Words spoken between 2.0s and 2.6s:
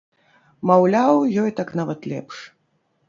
лепш.